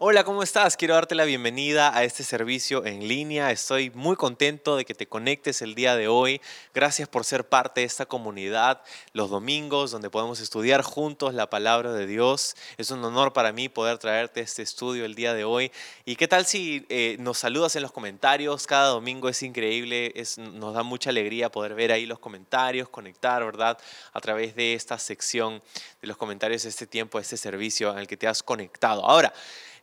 [0.00, 0.76] Hola, ¿cómo estás?
[0.76, 3.50] Quiero darte la bienvenida a este servicio en línea.
[3.50, 6.40] Estoy muy contento de que te conectes el día de hoy.
[6.72, 8.80] Gracias por ser parte de esta comunidad
[9.12, 12.54] los domingos donde podemos estudiar juntos la palabra de Dios.
[12.76, 15.72] Es un honor para mí poder traerte este estudio el día de hoy.
[16.04, 18.68] ¿Y qué tal si eh, nos saludas en los comentarios?
[18.68, 23.76] Cada domingo es increíble, nos da mucha alegría poder ver ahí los comentarios, conectar, ¿verdad?
[24.12, 25.60] A través de esta sección
[26.00, 29.04] de los comentarios este tiempo, de este servicio al que te has conectado.
[29.04, 29.34] Ahora,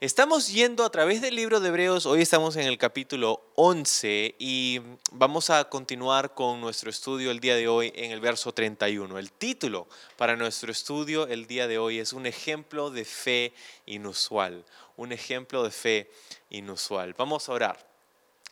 [0.06, 4.80] Estamos yendo a través del libro de Hebreos, hoy estamos en el capítulo 11 y
[5.12, 9.18] vamos a continuar con nuestro estudio el día de hoy en el verso 31.
[9.18, 13.56] El título para nuestro estudio el día de hoy es un ejemplo de fe
[13.88, 14.64] inusual,
[14.96, 16.12] un ejemplo de fe
[16.52, 17.16] inusual.
[17.18, 17.95] Vamos a orar.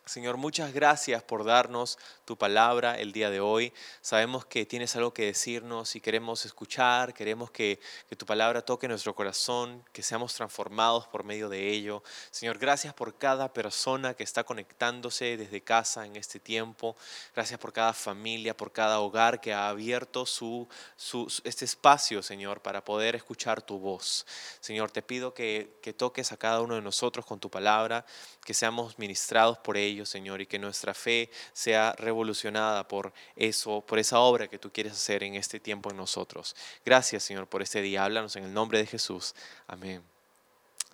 [0.05, 3.71] Señor, muchas gracias por darnos tu palabra el día de hoy.
[4.01, 7.79] Sabemos que tienes algo que decirnos y queremos escuchar, queremos que,
[8.17, 12.03] tu palabra toque nuestro corazón, que seamos transformados por medio de ello.
[12.31, 16.97] Señor, gracias por cada persona que está conectándose desde casa en este tiempo.
[17.33, 20.67] Gracias por cada familia, por cada hogar que ha abierto su,
[21.45, 24.25] este espacio, Señor, para poder escuchar tu voz.
[24.59, 28.05] Señor, te pido que, que toques a cada uno de nosotros con tu palabra,
[28.43, 34.19] que seamos ministrados por Señor, y que nuestra fe sea revolucionada por eso, por esa
[34.19, 36.55] obra que tú quieres hacer en este tiempo en nosotros.
[36.85, 38.03] Gracias, Señor, por este día.
[38.03, 39.33] Háblanos en el nombre de Jesús.
[39.67, 40.12] Amén.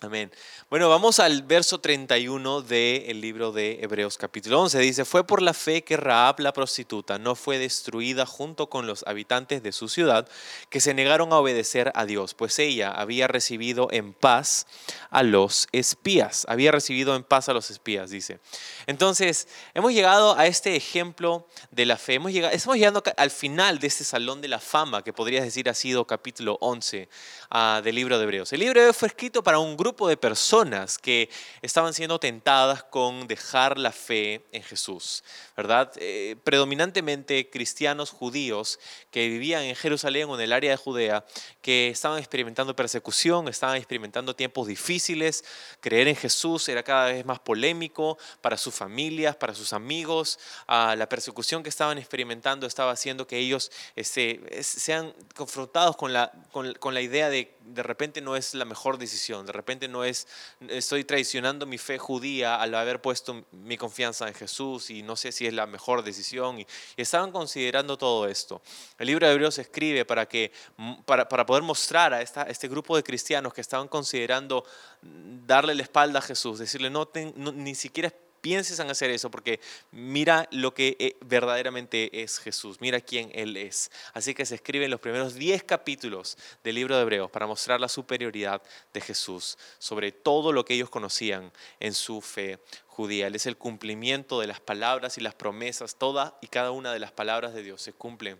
[0.02, 0.32] Amén.
[0.70, 4.78] Bueno, vamos al verso 31 del libro de Hebreos capítulo 11.
[4.78, 9.04] Dice, fue por la fe que Raab la prostituta no fue destruida junto con los
[9.06, 10.26] habitantes de su ciudad
[10.70, 14.66] que se negaron a obedecer a Dios, pues ella había recibido en paz
[15.10, 16.46] a los espías.
[16.48, 18.40] Había recibido en paz a los espías, dice.
[18.86, 22.14] Entonces, hemos llegado a este ejemplo de la fe.
[22.14, 25.68] Hemos llegado, estamos llegando al final de este salón de la fama, que podrías decir
[25.68, 27.06] ha sido capítulo 11
[27.50, 28.50] ah, del libro de Hebreos.
[28.54, 31.28] El libro de fue escrito para un grupo de personas que
[31.62, 35.24] estaban siendo tentadas con dejar la fe en Jesús,
[35.56, 35.92] ¿verdad?
[35.96, 38.78] Eh, predominantemente cristianos judíos
[39.10, 41.24] que vivían en Jerusalén o en el área de Judea,
[41.60, 45.44] que estaban experimentando persecución, estaban experimentando tiempos difíciles,
[45.80, 50.94] creer en Jesús era cada vez más polémico para sus familias, para sus amigos, ah,
[50.96, 56.94] la persecución que estaban experimentando estaba haciendo que ellos este, sean confrontados con la, con
[56.94, 60.26] la idea de de repente no es la mejor decisión, de repente no es,
[60.68, 65.32] estoy traicionando mi fe judía al haber puesto mi confianza en Jesús y no sé
[65.32, 66.60] si es la mejor decisión.
[66.60, 66.66] Y,
[66.96, 68.62] estaban considerando todo esto.
[68.98, 70.52] El libro de Hebreos escribe para, que,
[71.04, 74.64] para, para poder mostrar a, esta, este grupo de cristianos que estaban considerando
[75.02, 79.60] darle la espalda a Jesús, decirle, no, ni siquiera pienses en hacer eso porque
[79.92, 83.90] mira lo que eh, verdaderamente es Jesús, mira quién Él es.
[84.12, 87.88] Así que se escriben los primeros 10 capítulos del libro de Hebreos para mostrar la
[87.88, 88.62] superioridad
[88.92, 93.28] de Jesús sobre todo lo que ellos conocían en su fe judía.
[93.28, 97.12] Es el cumplimiento de las palabras y las promesas, toda y cada una de las
[97.12, 98.38] palabras de Dios se cumplen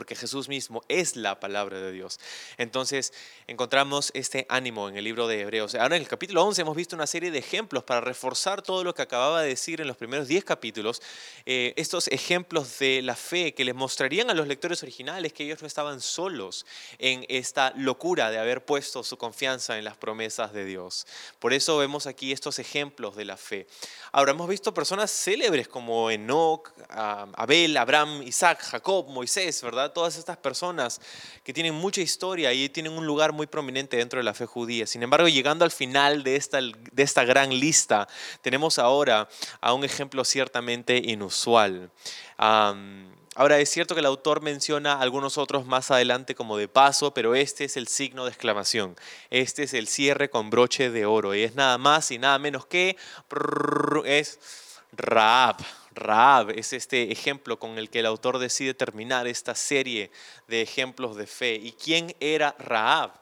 [0.00, 2.20] porque Jesús mismo es la palabra de Dios.
[2.56, 3.12] Entonces
[3.46, 5.74] encontramos este ánimo en el libro de Hebreos.
[5.74, 8.94] Ahora en el capítulo 11 hemos visto una serie de ejemplos para reforzar todo lo
[8.94, 11.02] que acababa de decir en los primeros 10 capítulos,
[11.44, 15.60] eh, estos ejemplos de la fe que les mostrarían a los lectores originales que ellos
[15.60, 16.64] no estaban solos
[16.98, 21.06] en esta locura de haber puesto su confianza en las promesas de Dios.
[21.38, 23.66] Por eso vemos aquí estos ejemplos de la fe.
[24.12, 29.89] Ahora hemos visto personas célebres como Enoch, Abel, Abraham, Isaac, Jacob, Moisés, ¿verdad?
[29.92, 31.00] Todas estas personas
[31.44, 34.86] que tienen mucha historia y tienen un lugar muy prominente dentro de la fe judía.
[34.86, 38.08] Sin embargo, llegando al final de esta, de esta gran lista,
[38.42, 39.28] tenemos ahora
[39.60, 41.90] a un ejemplo ciertamente inusual.
[43.36, 47.34] Ahora es cierto que el autor menciona algunos otros más adelante como de paso, pero
[47.34, 48.96] este es el signo de exclamación.
[49.30, 52.66] Este es el cierre con broche de oro y es nada más y nada menos
[52.66, 52.96] que
[54.04, 54.40] es
[54.92, 55.56] Raab.
[56.00, 60.10] Raab es este ejemplo con el que el autor decide terminar esta serie
[60.48, 61.54] de ejemplos de fe.
[61.54, 63.12] ¿Y quién era Raab?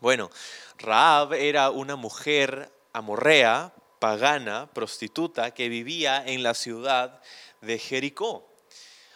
[0.00, 0.30] Bueno,
[0.78, 7.22] Raab era una mujer amorrea, pagana, prostituta, que vivía en la ciudad
[7.60, 8.48] de Jericó.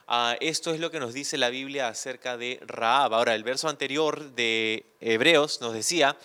[0.06, 3.14] Ah, esto es lo que nos dice la Biblia acerca de Raab.
[3.14, 6.16] Ahora, el verso anterior de Hebreos nos decía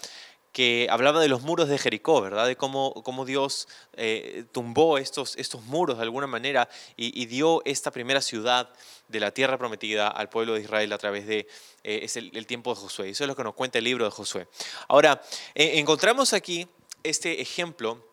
[0.51, 2.45] que hablaba de los muros de Jericó, ¿verdad?
[2.45, 6.67] De cómo, cómo Dios eh, tumbó estos, estos muros de alguna manera
[6.97, 8.69] y, dio esta primera ciudad
[9.07, 11.47] de la tierra prometida al pueblo de Israel a través de
[11.83, 13.09] eh, el, tiempo de Josué.
[13.09, 14.47] Eso es lo que nos cuenta el libro de Josué.
[14.89, 15.21] Ahora,
[15.55, 16.67] eh, encontramos aquí
[17.03, 18.05] este ejemplo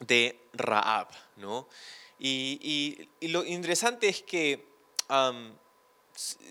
[0.00, 1.68] de Raab, ¿no?
[2.18, 4.66] Y, lo interesante es que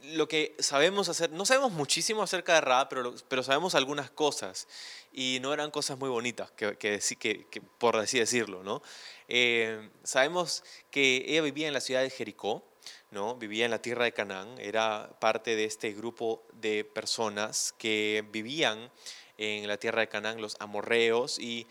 [0.04, 4.68] lo que sabemos hacer, no sabemos muchísimo acerca de Raab, pero, pero sabemos algunas cosas
[5.18, 7.50] y no eran cosas muy bonitas, que,
[7.80, 8.84] por así decirlo, ¿no?
[9.28, 12.64] Eh, sabemos que ella vivía en la ciudad de Jericó,
[13.10, 13.34] ¿no?
[13.34, 18.92] Vivía en la tierra de Canaán, era parte de este grupo de personas que vivían
[19.40, 21.66] en la tierra de Canaán, los amorreos, y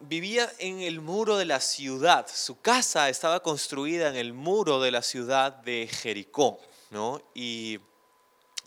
[0.00, 2.26] vivía en el muro de la ciudad.
[2.30, 7.22] Su casa estaba construida en el muro de la ciudad de Jericó, ¿no?
[7.32, 7.80] Y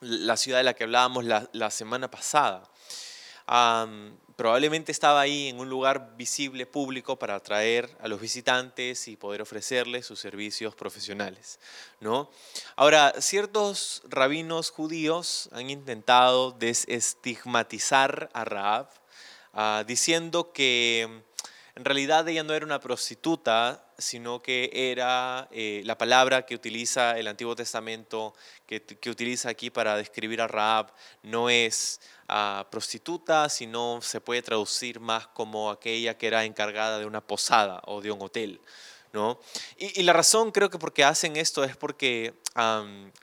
[0.04, 2.70] la ciudad de la que hablábamos la, semana pasada.
[4.36, 9.42] Probablemente estaba ahí en un lugar visible, público, para atraer a los visitantes y poder
[9.42, 11.60] ofrecerles sus servicios profesionales.
[12.00, 12.30] ¿no?
[12.76, 18.90] Ahora, ciertos rabinos judíos han intentado desestigmatizar a Raab
[19.56, 21.02] Ah, diciendo que
[21.76, 27.18] en realidad ella no era una prostituta, sino que era eh, la palabra que utiliza
[27.18, 28.34] el Antiguo Testamento,
[28.66, 34.42] que, que utiliza aquí para describir a Raab, no es ah, prostituta, sino se puede
[34.42, 38.60] traducir más como aquella que era encargada de una posada o de un hotel.
[39.14, 39.40] ¿no?
[39.78, 42.34] Y, la razón creo que porque hacen esto es porque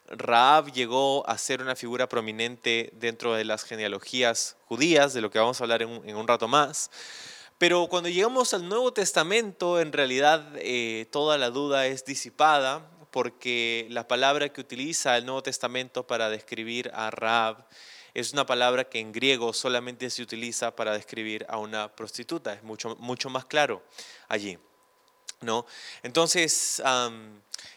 [0.08, 5.40] Raab llegó a ser una figura prominente dentro de las genealogías judías, de lo que
[5.40, 6.90] vamos a hablar en un, rato más.
[7.60, 13.86] Pero cuando llegamos al Nuevo Testamento, en realidad eh, toda la duda es disipada porque
[13.90, 17.68] la palabra que utiliza el Nuevo Testamento para describir a Raab
[18.14, 22.54] es una palabra que en griego solamente se utiliza para describir a una prostituta.
[22.54, 23.82] Es mucho, mucho más claro
[24.26, 24.56] allí.
[25.42, 25.66] ¿no?
[26.02, 26.82] Entonces,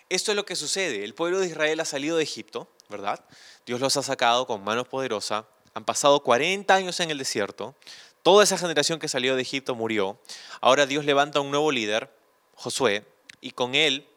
[0.07, 1.03] esto es lo que sucede.
[1.03, 3.21] El pueblo de Israel ha salido de Egipto, ¿verdad?
[3.65, 5.45] Dios los ha sacado con mano poderosa.
[5.74, 7.75] Han pasado 40 años en el desierto.
[8.24, 10.18] Toda esa generación que salió de Egipto murió.
[10.62, 12.10] Ahora Dios levanta un nuevo líder,
[12.56, 13.06] Josué,
[13.42, 14.08] y con él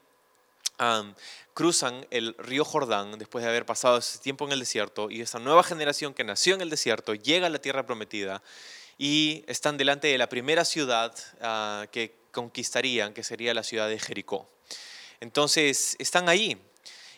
[1.54, 5.38] cruzan el río Jordán después de haber pasado ese tiempo en el desierto y esa
[5.38, 8.42] nueva generación que nació en el desierto llega a la tierra prometida
[8.98, 13.98] y están delante de la primera ciudad ah, que conquistarían, que sería la ciudad de
[13.98, 14.48] Jericó.
[15.20, 16.58] Entonces están ahí.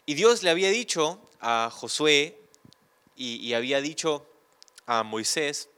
[0.06, 2.38] Y Dios le había dicho a Josué
[3.16, 4.24] y, había dicho
[4.86, 5.68] a Moisés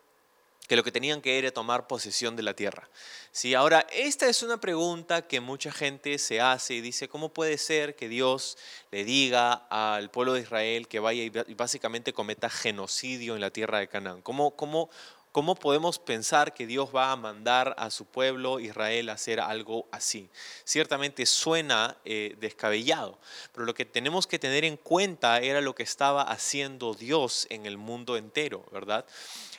[0.71, 2.89] que lo que tenían que era tomar posesión de la tierra.
[3.33, 3.55] ¿Sí?
[3.55, 7.97] Ahora, esta es una pregunta que mucha gente se hace y dice, ¿cómo puede ser
[7.97, 8.57] que Dios
[8.93, 13.81] le diga al pueblo de Israel que vaya y básicamente cometa genocidio en la tierra
[13.81, 14.23] de Canaán?
[14.23, 14.91] ¿Cómo, cómo
[15.33, 19.87] ¿Cómo podemos pensar que Dios va a mandar a su pueblo Israel a hacer algo
[19.93, 20.29] así?
[20.65, 23.17] Ciertamente suena eh, descabellado,
[23.53, 27.65] pero lo que tenemos que tener en cuenta era lo que estaba haciendo Dios en
[27.65, 29.07] el mundo entero, ¿verdad?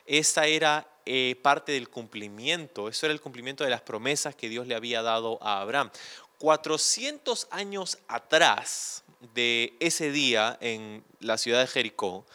[0.06, 4.68] Esa era eh, parte del cumplimiento, eso era el cumplimiento de las promesas que Dios
[4.68, 5.90] le había dado a Abraham.
[6.40, 12.26] 400 años atrás de ese día en la ciudad de Jericó,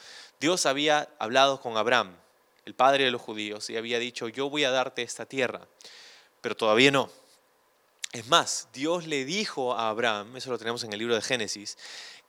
[0.41, 2.17] Dios había hablado con Abraham
[2.67, 5.67] el padre de los judíos, y había dicho, yo voy a darte esta tierra,
[6.41, 7.11] pero todavía no.
[8.13, 11.79] Es más, Dios le dijo a Abraham, eso lo tenemos en el libro de Génesis,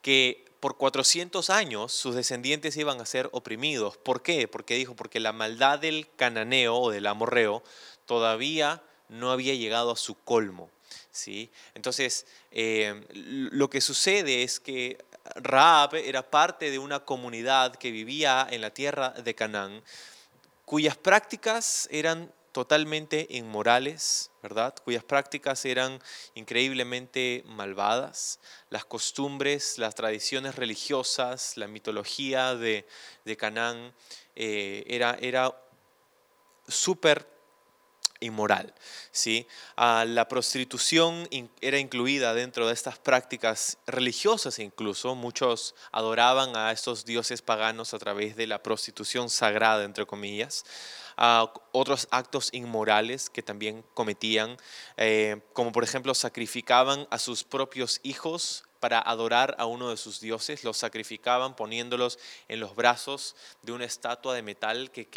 [0.02, 3.98] que por 400 años sus descendientes iban a ser oprimidos.
[3.98, 4.48] ¿Por qué?
[4.48, 7.64] Porque dijo, porque la maldad del cananeo o del amorreo
[8.06, 10.70] todavía no había llegado a su colmo.
[11.12, 11.50] ¿sí?
[11.74, 14.98] Entonces, eh, lo que sucede es que
[15.36, 19.84] Raab era parte de una comunidad que vivía en la tierra de Canaán,
[20.68, 24.76] cuyas prácticas eran totalmente inmorales, ¿verdad?
[24.84, 26.02] Cuyas prácticas eran
[26.36, 28.42] increíblemente malvadas.
[28.70, 32.86] Las costumbres, las tradiciones religiosas, la mitología de,
[33.24, 33.94] de Canaán
[34.36, 35.56] eh, era, era
[36.68, 37.26] súper
[38.20, 38.74] inmoral.
[39.12, 39.48] ¿sí?
[39.76, 41.28] Ah, la prostitución
[41.62, 45.16] era incluida dentro de estas prácticas religiosas incluso.
[45.16, 50.66] Muchos adoraban a estos dioses paganos a través de la prostitución sagrada, entre comillas.
[51.20, 54.56] Ah, otros actos inmorales que también cometían,
[54.98, 60.20] eh, como por ejemplo sacrificaban a sus propios hijos para adorar a uno de sus
[60.20, 65.08] dioses, los sacrificaban poniéndolos en los brazos de una estatua de metal que,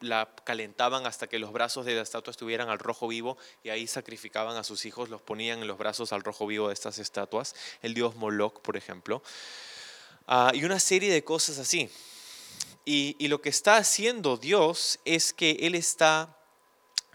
[0.00, 3.86] la calentaban hasta que los brazos de la estatua estuvieran al rojo vivo y ahí
[3.86, 7.54] sacrificaban a sus hijos, los ponían en los brazos al rojo vivo de estas estatuas,
[7.82, 9.22] el dios Moloch, por ejemplo,
[10.26, 11.90] ah, y una serie de cosas así.
[12.84, 16.38] Y, y lo que está haciendo Dios es que Él está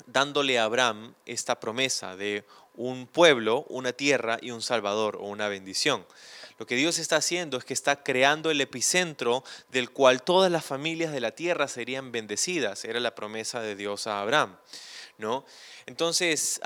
[0.06, 5.48] dándole a Abraham esta promesa de un pueblo, una tierra y un salvador o una
[5.48, 6.06] bendición.
[6.58, 10.66] Lo que Dios está haciendo es que está creando el epicentro del cual todas las
[10.66, 12.86] familias de la tierra serían bendecidas.
[12.86, 14.58] Era la promesa de Dios a Abraham.
[15.18, 15.46] ¿no?
[15.86, 16.62] Entonces,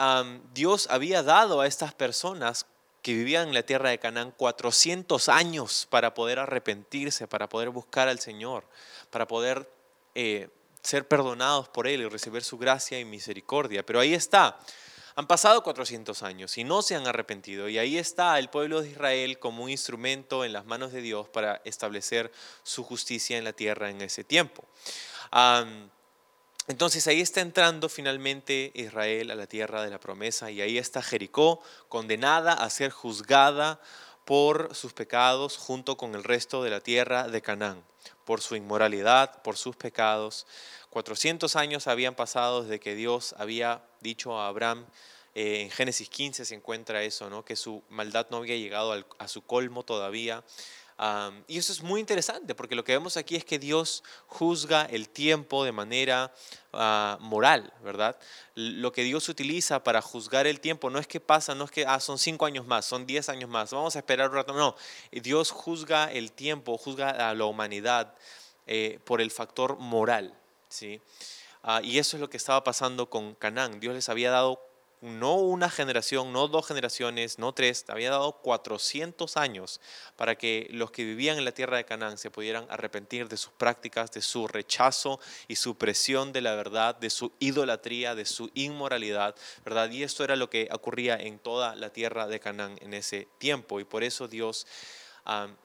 [0.53, 2.65] Dios había dado a estas personas
[3.01, 8.08] que vivían en la tierra de Canaán 400 años para poder arrepentirse, para poder buscar
[8.10, 8.65] al Señor,
[9.10, 9.72] para poder
[10.15, 10.50] eh,
[10.82, 13.86] ser perdonados por Él y recibir su gracia y misericordia.
[13.86, 14.60] Pero ahí está,
[15.17, 17.67] han pasado 400 años y no se han arrepentido.
[17.69, 21.27] Y ahí está el pueblo de Israel como un instrumento en las manos de Dios
[21.27, 22.31] para establecer
[22.62, 24.63] su justicia en la tierra en ese tiempo.
[26.67, 31.01] entonces ahí está entrando finalmente Israel a la tierra de la promesa y ahí está
[31.01, 33.81] Jericó condenada a ser juzgada
[34.24, 37.83] por sus pecados junto con el resto de la tierra de Canaán,
[38.24, 40.45] por su inmoralidad, por sus pecados.
[40.89, 44.86] 400 años habían pasado desde que Dios había dicho a Abraham,
[45.36, 47.46] eh, en Génesis 15 se encuentra eso, ¿no?
[47.46, 50.44] que su maldad no había llegado a su colmo todavía.
[51.48, 55.10] y eso es muy interesante porque lo que vemos aquí es que Dios juzga el
[55.10, 56.34] tiempo de manera
[56.74, 58.17] ah, moral, ¿verdad?
[58.56, 61.86] Lo que Dios utiliza para juzgar el tiempo no es que pasa, no es que
[61.86, 64.53] ah, son cinco años más, son diez años más, vamos a esperar un rato.
[64.53, 64.75] No,
[65.12, 68.15] Dios juzga el tiempo, juzga a la humanidad
[68.65, 70.34] eh, por el factor moral,
[70.69, 71.01] ¿sí?
[71.63, 73.79] Ah, y eso es lo que estaba pasando con Canaán.
[73.79, 74.62] Dios les había dado
[75.01, 79.79] no una generación, no dos generaciones, no tres, había dado 400 años
[80.15, 83.53] para que los que vivían en la tierra de Canaán se pudieran arrepentir de sus
[83.53, 88.50] prácticas, de su rechazo y su presión de la verdad, de su idolatría, de su
[88.55, 89.89] inmoralidad, ¿verdad?
[89.91, 93.79] Y esto era lo que ocurría en toda la tierra de Canaán en ese tiempo
[93.79, 94.65] y por eso Dios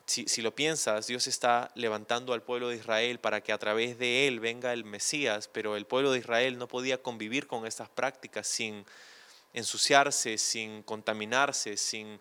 [0.06, 4.26] si, lo piensas, Dios está levantando al pueblo de Israel para que a través de
[4.26, 8.46] él venga el Mesías, pero el pueblo de Israel no podía convivir con estas prácticas
[8.46, 8.84] sin
[9.52, 12.18] ensuciarse, sin contaminarse, sin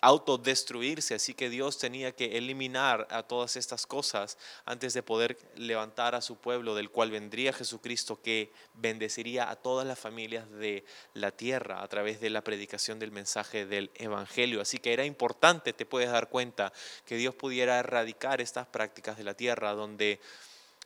[0.00, 1.14] autodestruirse.
[1.14, 6.20] Así que Dios tenía que eliminar a todas estas cosas antes de poder levantar a
[6.20, 11.82] su pueblo, del cual vendría Jesucristo, que bendeciría a todas las familias de la tierra
[11.82, 14.60] a través de la predicación del mensaje del Evangelio.
[14.60, 16.72] Así que era importante, te puedes dar cuenta,
[17.04, 20.20] que Dios pudiera erradicar estas prácticas de la tierra donde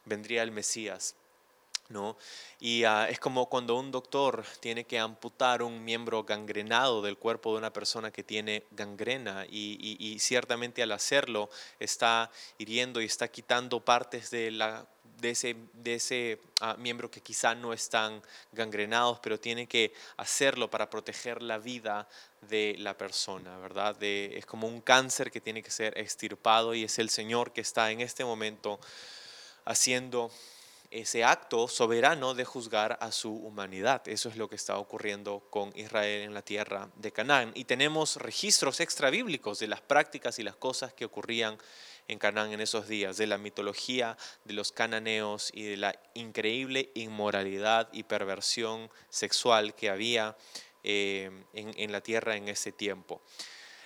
[0.05, 1.15] vendría el Mesías.
[1.89, 2.17] ¿No?
[2.61, 7.53] Y ah, es como cuando un doctor tiene que amputar un miembro gangrenado del cuerpo
[7.53, 13.81] de una persona que tiene gangrena y, ciertamente al hacerlo está hiriendo y está quitando
[13.85, 14.87] partes de, la,
[15.19, 20.71] de ese, de ese ah, miembro que quizá no están gangrenados, pero tiene que hacerlo
[20.71, 22.09] para proteger la vida
[22.43, 23.97] de la persona, ¿verdad?
[24.03, 27.91] Es como un cáncer que tiene que ser extirpado y es el Señor que está
[27.91, 28.79] en este momento
[29.65, 30.31] haciendo
[30.91, 34.07] ese acto soberano de juzgar a su humanidad.
[34.09, 37.53] Eso es lo que está ocurriendo con Israel en la tierra de Canaán.
[37.55, 41.59] Y tenemos registros extrabíblicos de las prácticas y las cosas que ocurrían
[42.09, 46.91] en Canaán en esos días, de la mitología de los cananeos y de la increíble
[46.95, 50.35] inmoralidad y perversión sexual que había
[50.85, 53.21] eh, en, la tierra en ese tiempo.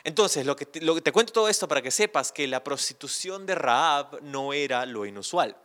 [0.05, 3.45] Entonces, lo que, lo que te cuento todo esto para que sepas que la prostitución
[3.45, 5.57] de Raab no era lo inusual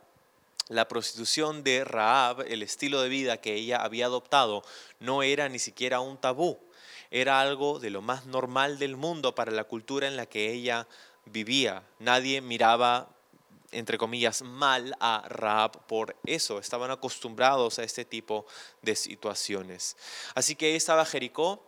[0.68, 4.62] la prostitución de Raab, el estilo de vida que ella había adoptado,
[5.00, 6.58] no era ni siquiera un tabú,
[7.10, 10.86] era algo de lo más normal del mundo para la cultura en la que ella
[11.24, 11.82] vivía.
[11.98, 13.08] Nadie miraba
[13.70, 16.58] entre comillas, mal a Raab por eso.
[16.58, 18.46] Estaban acostumbrados a este tipo
[18.82, 19.96] de situaciones.
[20.34, 21.62] Así que ahí estaba Jericó,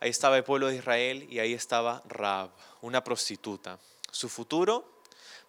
[0.00, 3.78] ahí estaba el pueblo de Israel y ahí estaba Raab, una prostituta.
[4.10, 5.02] Su futuro,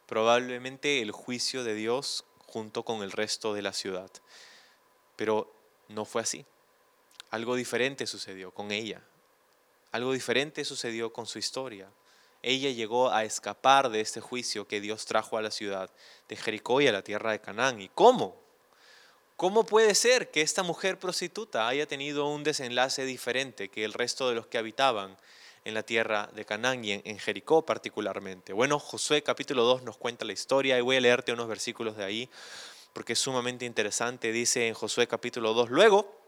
[0.05, 4.09] probablemente el juicio de Dios junto con el resto de la ciudad.
[5.15, 5.53] Pero
[5.87, 6.45] no fue así.
[7.29, 9.01] Algo diferente sucedió con ella.
[9.91, 11.87] Algo diferente sucedió con su historia.
[12.41, 15.89] Ella llegó a escapar de este juicio que Dios trajo a la ciudad
[16.27, 17.81] de Jericó y a la tierra de Canaán.
[17.81, 18.39] ¿Y cómo?
[19.35, 24.27] ¿Cómo puede ser que esta mujer prostituta haya tenido un desenlace diferente que el resto
[24.29, 25.17] de los que habitaban
[25.63, 28.53] en la tierra de Canaán y en, Jericó particularmente.
[28.53, 32.03] Bueno, Josué capítulo 2 nos cuenta la historia y voy a leerte unos versículos de
[32.03, 32.29] ahí
[32.93, 34.31] porque es sumamente interesante.
[34.31, 36.18] Dice en Josué capítulo 2, luego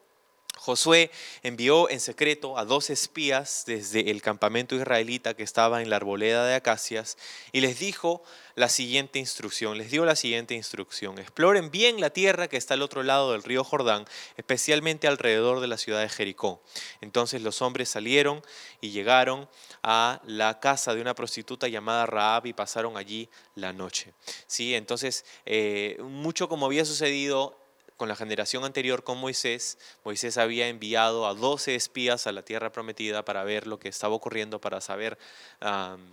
[0.57, 1.09] Josué
[1.41, 6.45] envió en secreto a dos espías desde el campamento israelita que estaba en la arboleda
[6.45, 7.17] de acacias
[7.51, 8.21] y les dijo
[8.53, 12.83] la siguiente instrucción, les dio la siguiente instrucción, exploren bien la tierra que está al
[12.83, 14.05] otro lado del río Jordán,
[14.37, 16.61] especialmente alrededor de la ciudad de Jericó.
[16.99, 18.43] Entonces los hombres salieron
[18.81, 19.49] y llegaron
[19.81, 24.13] a la casa de una prostituta llamada Raab y pasaron allí la noche.
[24.45, 24.75] ¿Sí?
[24.75, 27.60] Entonces, eh, mucho como había sucedido
[28.01, 32.71] con la generación anterior con Moisés, Moisés había enviado a 12 espías a la tierra
[32.71, 35.19] prometida para ver lo que estaba ocurriendo, para saber,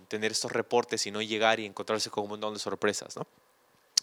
[0.07, 3.15] tener estos reportes y no llegar y encontrarse con un montón de sorpresas.
[3.17, 3.25] ¿no?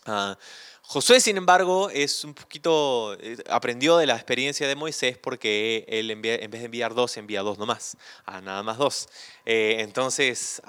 [0.04, 0.36] Ah,
[0.82, 6.10] Josué, sin embargo, es un poquito, eh, aprendió de la experiencia de Moisés porque él
[6.10, 9.08] en vez de enviar dos, envía dos nomás, a nada más dos.
[9.44, 10.60] Eh, entonces,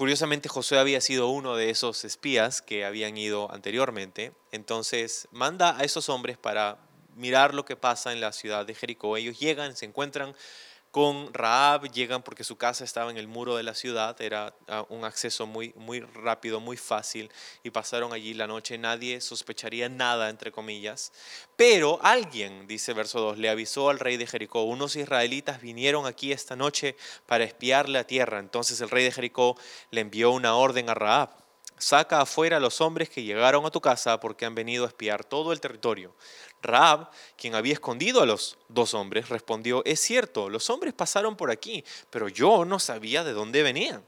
[0.00, 5.84] Curiosamente Josué había sido uno de esos espías que habían ido anteriormente, entonces manda a
[5.84, 6.78] esos hombres para
[7.16, 9.18] mirar lo que pasa en la ciudad de Jericó.
[9.18, 10.34] Ellos llegan, se encuentran
[10.90, 14.84] con Raab llegan porque su casa estaba en el muro de la ciudad, era ah,
[14.88, 17.30] un acceso muy, muy rápido, muy fácil,
[17.62, 18.76] y pasaron allí la noche.
[18.76, 21.12] Nadie sospecharía nada, entre comillas.
[21.56, 26.32] Pero alguien, dice verso 2, le avisó al rey de Jericó, unos israelitas vinieron aquí
[26.32, 28.40] esta noche para espiar la tierra.
[28.40, 29.56] Entonces el rey de Jericó
[29.90, 31.49] le envió una orden a Raab.
[31.80, 35.24] Saca afuera a los hombres que llegaron a tu casa porque han venido a espiar
[35.24, 36.14] todo el territorio.
[36.62, 41.50] Raab, quien había escondido a los dos hombres, respondió, es cierto, los hombres pasaron por
[41.50, 44.04] aquí, pero yo no sabía de dónde venían.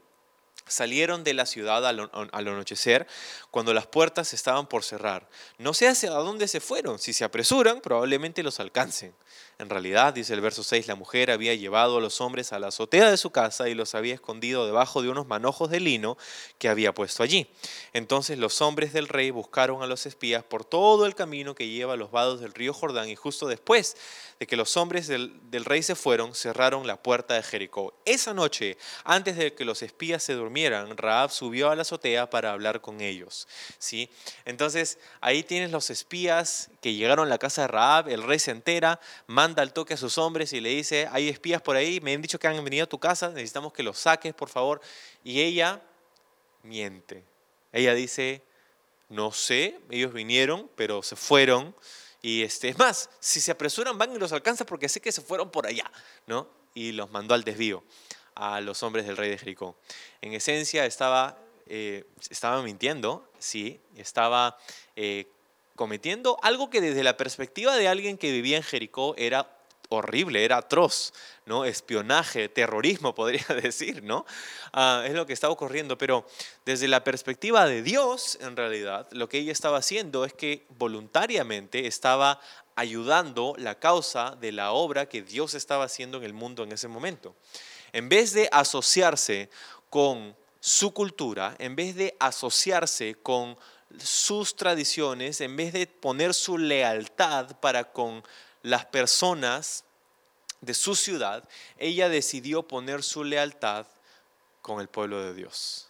[0.67, 3.07] Salieron de la ciudad al, anochecer
[3.49, 5.27] cuando las puertas estaban por cerrar.
[5.57, 6.99] No sé hacia dónde se fueron.
[6.99, 9.13] Si se apresuran, probablemente los alcancen.
[9.59, 12.67] En realidad, dice el verso 6, la mujer había llevado a los hombres a la
[12.67, 16.17] azotea de su casa y los había escondido debajo de unos manojos de lino
[16.57, 17.47] que había puesto allí.
[17.93, 21.93] Entonces los hombres del rey buscaron a los espías por todo el camino que lleva
[21.93, 23.95] a los vados del río Jordán y justo después
[24.39, 27.93] de que los hombres del, del rey se fueron, cerraron la puerta de Jericó.
[28.05, 32.51] Esa noche, antes de que los espías se durmieran, Raab subió a la azotea para
[32.51, 33.47] hablar con ellos.
[33.77, 34.09] ¿sí?
[34.45, 38.51] Entonces ahí tienes los espías que llegaron a la casa de Raab, el rey se
[38.51, 42.13] entera, manda al toque a sus hombres y le dice, hay espías por ahí, me
[42.13, 44.81] han dicho que han venido a tu casa, necesitamos que los saques, por favor.
[45.23, 45.81] Y ella
[46.63, 47.23] miente.
[47.71, 48.43] Ella dice,
[49.09, 51.75] no sé, ellos vinieron, pero se fueron.
[52.21, 55.21] Y este, es más, si se apresuran, van y los alcanzan porque sé que se
[55.21, 55.91] fueron por allá,
[56.25, 56.47] ¿no?
[56.73, 57.83] Y los mandó al desvío
[58.35, 59.75] a los hombres del rey de Jericó.
[60.21, 61.37] En esencia estaba,
[61.67, 64.57] eh, estaba mintiendo, sí, estaba
[64.95, 65.27] eh,
[65.75, 69.49] cometiendo algo que desde la perspectiva de alguien que vivía en Jericó era
[69.89, 71.13] horrible, era atroz,
[71.45, 71.65] ¿no?
[71.65, 74.25] Espionaje, terrorismo, podría decir, ¿no?
[74.71, 76.25] Ah, es lo que estaba ocurriendo, pero
[76.65, 81.87] desde la perspectiva de Dios, en realidad, lo que ella estaba haciendo es que voluntariamente
[81.87, 82.39] estaba
[82.75, 86.87] ayudando la causa de la obra que Dios estaba haciendo en el mundo en ese
[86.87, 87.35] momento.
[87.91, 89.49] En vez de asociarse
[89.89, 93.57] con su cultura, en vez de asociarse con
[93.99, 98.23] sus tradiciones, en vez de poner su lealtad para con
[98.61, 99.83] las personas
[100.61, 103.85] de su ciudad, ella decidió poner su lealtad
[104.61, 105.89] con el pueblo de Dios.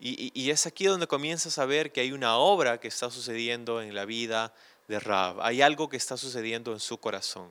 [0.00, 3.94] Y, es aquí donde comienzas a ver que hay una obra que está sucediendo en
[3.94, 4.52] la vida
[4.86, 5.40] de Raab.
[5.40, 7.50] Hay algo que está sucediendo en su corazón.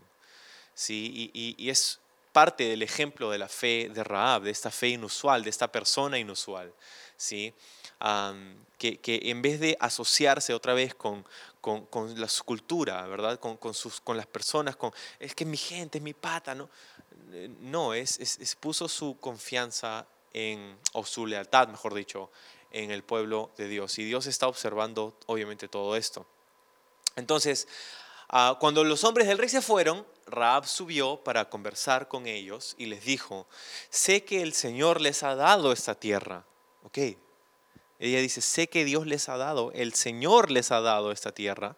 [0.75, 1.31] ¿sí?
[1.33, 1.99] Y, es
[2.33, 6.19] parte del ejemplo de la fe de Raab, de esta fe inusual, de esta persona
[6.19, 6.73] inusual.
[7.15, 7.53] ¿sí?
[8.77, 11.25] que, en vez de asociarse otra vez con,
[11.61, 13.39] con, la cultura, ¿verdad?
[13.39, 16.69] Con, sus, con las personas, con, es que es mi gente, es mi pata, ¿no?
[17.61, 22.29] No, es, es, puso su confianza en, o su lealtad, mejor dicho,
[22.71, 23.97] en el pueblo de Dios.
[23.99, 26.25] Y Dios está observando, obviamente, todo esto.
[27.15, 27.67] Entonces,
[28.33, 32.87] ah, cuando los hombres del rey se fueron, Raab subió para conversar con ellos y
[32.87, 33.47] les dijo,
[33.89, 36.45] sé que el Señor les ha dado esta tierra.
[36.83, 36.97] Ok,
[37.99, 41.77] ella dice, sé que Dios les ha dado, el Señor les ha dado esta tierra.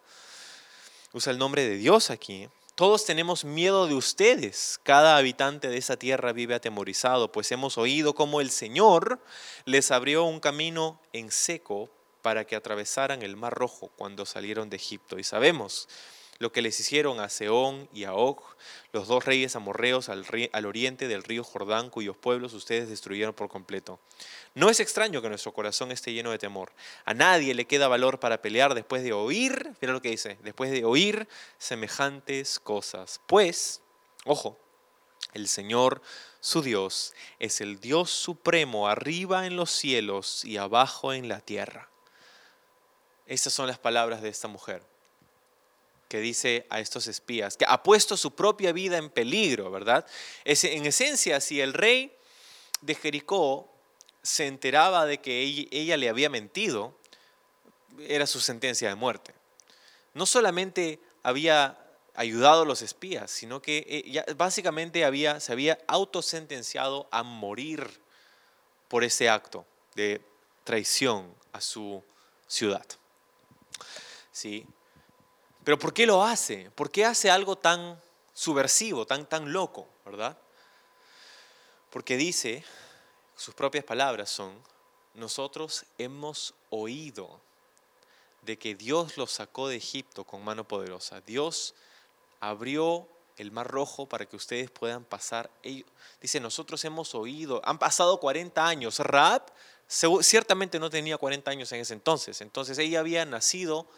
[1.12, 2.48] Usa el nombre de Dios aquí.
[2.74, 4.80] Todos tenemos miedo de ustedes.
[4.82, 9.20] Cada habitante de esa tierra vive atemorizado, pues hemos oído cómo el Señor
[9.64, 11.88] les abrió un camino en seco
[12.22, 15.18] para que atravesaran el Mar Rojo cuando salieron de Egipto.
[15.18, 15.88] Y sabemos
[16.38, 18.42] lo que les hicieron a Seón y a Og,
[18.92, 23.48] los dos reyes amorreos al, al, oriente del río Jordán, cuyos pueblos ustedes destruyeron por
[23.48, 23.98] completo.
[24.54, 26.72] No es extraño que nuestro corazón esté lleno de temor.
[27.04, 30.70] A nadie le queda valor para pelear después de oír, mira lo que dice, después
[30.70, 33.20] de oír semejantes cosas.
[33.26, 33.80] Pues,
[34.24, 34.58] ojo,
[35.32, 36.02] el Señor,
[36.40, 41.90] su Dios, es el Dios supremo arriba en los cielos y abajo en la tierra.
[43.26, 44.82] Estas son las palabras de esta mujer.
[46.08, 50.06] Que dice a estos espías, que ha puesto su propia vida en peligro, ¿verdad?
[50.44, 52.16] Es, en esencia, si el rey
[52.80, 53.72] de Jericó
[54.22, 56.96] se enteraba de que ella, le había mentido,
[58.08, 59.34] era su sentencia de muerte.
[60.14, 61.78] No solamente había
[62.14, 68.00] ayudado a los espías, sino que eh, básicamente había, se había autosentenciado a morir
[68.88, 70.20] por ese acto de
[70.64, 72.02] traición a su
[72.46, 72.86] ciudad.
[74.32, 74.66] ¿Sí?
[75.66, 76.70] Pero ¿por qué lo hace?
[76.76, 78.00] ¿Por qué hace algo tan
[78.32, 80.38] subversivo, tan, tan loco, verdad?
[81.90, 82.64] Porque dice,
[83.34, 84.62] sus propias palabras son,
[85.14, 87.40] nosotros hemos oído
[88.42, 91.20] de que Dios los sacó de Egipto con mano poderosa.
[91.22, 91.74] Dios
[92.38, 95.50] abrió el mar rojo para que ustedes puedan pasar.
[96.20, 99.00] Dice, nosotros hemos oído, han pasado 40 años.
[99.00, 99.42] Raab
[99.88, 102.40] ciertamente no tenía 40 años en ese entonces.
[102.40, 103.88] Entonces ella había nacido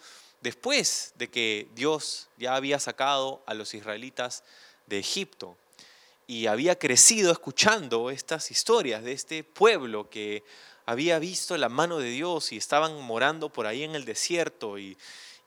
[0.41, 4.45] después de que Dios ya había sacado a los israelitas
[4.87, 5.57] de Egipto
[6.27, 10.45] y había crecido escuchando estas historias de este pueblo que
[10.87, 14.97] había visto la mano de Dios y estaban morando por ahí en el desierto y,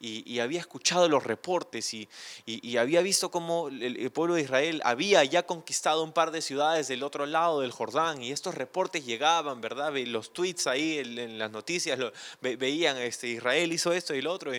[0.01, 2.09] y, había escuchado los reportes y,
[2.45, 6.87] y había visto cómo el, pueblo de Israel había ya conquistado un par de ciudades
[6.87, 9.93] del otro lado del Jordán y estos reportes llegaban, ¿verdad?
[10.07, 12.11] Los tweets ahí en, las noticias lo,
[12.41, 14.51] veían, este, Israel hizo esto y lo otro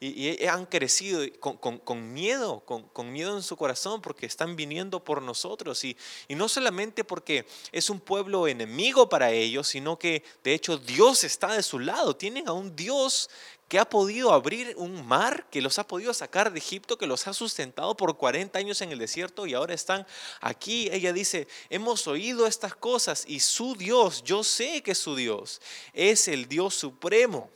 [0.00, 4.54] y, han crecido con, con, con miedo, con, con, miedo en su corazón porque están
[4.56, 5.96] viniendo por nosotros y,
[6.28, 11.24] y no solamente porque es un pueblo enemigo para ellos, sino que de hecho Dios
[11.24, 13.28] está de su lado, tienen a un Dios
[13.74, 17.26] que ha podido abrir un mar, que los ha podido sacar de Egipto, que los
[17.26, 20.06] ha sustentado por 40 años en el desierto y ahora están
[20.40, 20.88] aquí.
[20.92, 25.60] Ella dice, hemos oído estas cosas y su Dios, yo sé que su Dios
[25.92, 27.50] es el Dios supremo.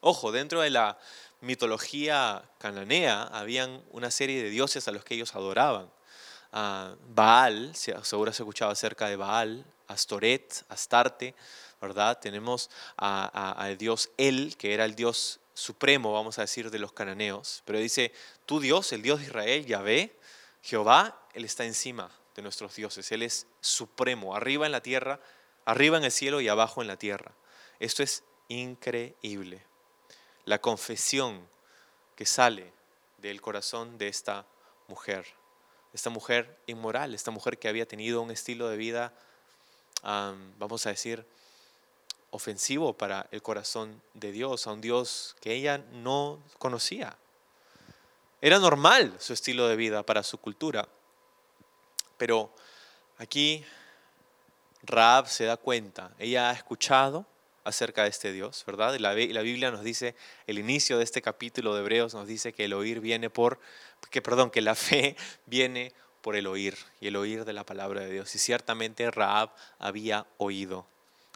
[0.00, 0.98] Ojo, dentro de la
[1.42, 5.90] mitología cananea habían una serie de dioses a los que ellos adoraban.
[6.50, 11.34] Ah, Baal, seguro se escuchado acerca de Baal, Astoret, Astarte,
[12.20, 17.62] Tenemos al Dios El, que era el Dios supremo, vamos a decir, de los cananeos.
[17.64, 18.12] Pero dice,
[18.46, 20.16] tu Dios, el Dios de Israel, Yahvé,
[20.62, 23.10] Jehová, Él está encima de nuestros dioses.
[23.12, 25.20] Él es supremo, arriba en la tierra,
[25.64, 27.32] arriba en el cielo y abajo en la tierra.
[27.80, 29.64] Esto es increíble.
[30.44, 31.46] La confesión
[32.16, 32.72] que sale
[33.18, 34.46] del corazón de esta
[34.88, 35.26] mujer,
[35.92, 39.14] esta mujer inmoral, esta mujer que había tenido un estilo de vida,
[40.02, 41.26] vamos a decir,
[42.34, 47.16] ofensivo para el corazón de Dios, a un Dios que ella no conocía.
[48.40, 50.88] Era normal su estilo de vida para su cultura.
[52.16, 52.52] Pero
[53.18, 53.64] aquí
[54.82, 57.24] Raab se da cuenta, ella ha escuchado
[57.62, 58.96] acerca de este Dios, ¿verdad?
[58.98, 60.16] La, la Biblia nos dice,
[60.48, 63.60] el inicio de este capítulo de Hebreos nos dice que el oír viene por,
[64.10, 65.16] que perdón, que la fe
[65.46, 68.34] viene por el oír y el oír de la palabra de Dios.
[68.34, 70.84] Y ciertamente Raab había oído,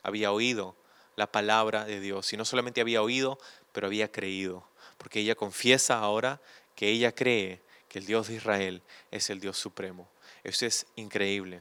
[0.03, 0.75] había oído
[1.19, 2.33] la palabra de Dios.
[2.33, 3.41] Y no solamente había oído,
[3.73, 4.65] pero había creído.
[4.99, 6.41] Porque ella confiesa ahora
[6.77, 10.09] que ella cree que el Dios de Israel es el Dios supremo.
[10.45, 11.61] Eso es increíble.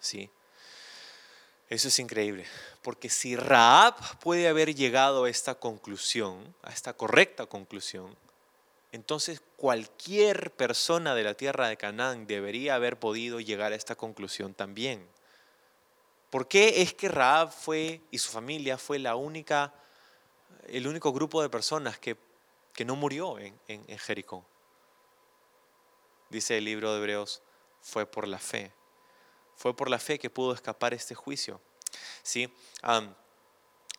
[0.00, 0.30] ¿sí?
[1.68, 2.46] Eso es increíble.
[2.82, 8.16] Porque si Raab puede haber llegado a esta conclusión, a esta correcta conclusión,
[8.92, 14.54] entonces cualquier persona de la tierra de Canaán debería haber podido llegar a esta conclusión
[14.54, 15.04] también.
[16.34, 19.72] ¿Por qué es que Raab fue y su familia fue la única,
[20.66, 22.16] el único grupo de personas que,
[22.72, 24.44] que no murió en, Jericó?
[26.30, 27.40] Dice el libro de Hebreos,
[27.80, 28.72] fue por la fe.
[29.54, 31.60] Fue por la fe que pudo escapar este juicio.
[32.24, 32.52] ¿Sí?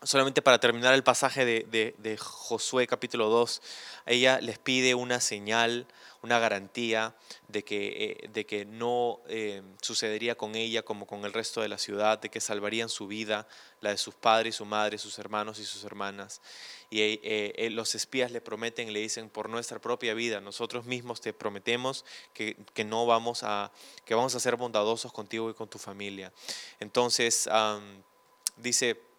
[0.03, 3.61] Solamente para terminar el pasaje de, de, Josué capítulo 2,
[4.05, 5.87] ella les pide una señal,
[6.21, 7.15] una garantía
[7.47, 11.69] de que, eh, de que no eh, sucedería con ella como con el resto de
[11.69, 13.47] la ciudad, de que salvarían su vida,
[13.79, 16.41] la de sus padres, su madre, sus hermanos y sus hermanas.
[16.89, 21.33] Y eh, los espías le prometen, le dicen, por nuestra propia vida, nosotros mismos te
[21.33, 23.71] prometemos que, que no vamos a,
[24.05, 26.31] que vamos a ser bondadosos contigo y con tu familia.
[26.79, 27.49] Entonces,
[28.57, 29.14] dice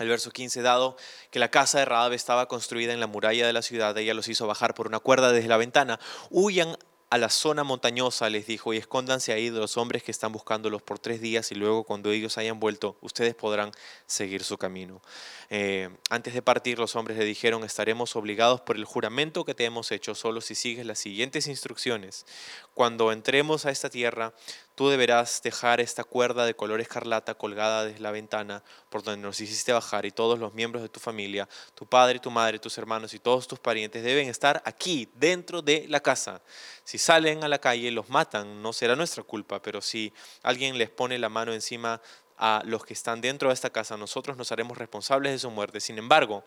[0.00, 0.96] el verso 15, dado
[1.30, 4.28] que la casa de Raab estaba construida en la muralla de la ciudad, ella los
[4.28, 6.00] hizo bajar por una cuerda desde la ventana.
[6.30, 6.76] Huyan
[7.10, 10.80] a la zona montañosa, les dijo, y escóndanse ahí de los hombres que están buscándolos
[10.80, 13.72] por tres días y luego cuando ellos hayan vuelto, ustedes podrán
[14.06, 15.02] seguir su camino.
[15.50, 19.64] Eh, antes de partir, los hombres le dijeron, estaremos obligados por el juramento que te
[19.64, 22.26] hemos hecho solo si sigues las siguientes instrucciones.
[22.74, 24.32] Cuando entremos a esta tierra,
[24.80, 29.38] tú deberás dejar esta cuerda de color escarlata colgada desde la ventana por donde nos
[29.38, 33.12] hiciste bajar y todos los miembros de tu familia, tu padre, tu madre, tus hermanos
[33.12, 36.40] y todos tus parientes deben estar aquí, dentro de la casa.
[36.82, 40.88] Si salen a la calle los matan, no será nuestra culpa, pero si alguien les
[40.88, 42.00] pone la mano encima
[42.38, 45.80] a los que están dentro de esta casa, nosotros nos haremos responsables de su muerte.
[45.80, 46.42] Sin embargo,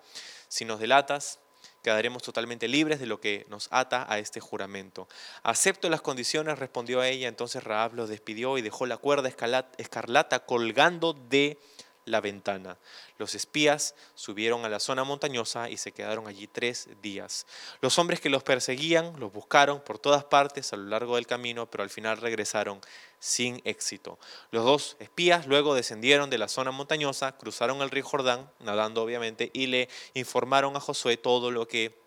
[0.48, 1.38] si nos delatas,
[1.84, 5.08] quedaremos totalmente libres de lo que nos ata a este juramento.
[5.44, 7.28] Acepto las condiciones, respondió a ella.
[7.28, 9.30] Entonces Raab los despidió y dejó la cuerda
[9.78, 11.60] escarlata colgando de
[12.06, 12.78] la ventana.
[13.18, 17.46] Los espías subieron a la zona montañosa y se quedaron allí tres días.
[17.82, 21.70] Los hombres que los perseguían los buscaron por todas partes a lo largo del camino,
[21.70, 22.82] pero al final regresaron
[23.20, 24.20] sin éxito.
[24.52, 29.50] Los dos espías luego descendieron de la zona montañosa, cruzaron el río Jordán, nadando obviamente,
[29.54, 31.98] y le informaron a Josué todo lo que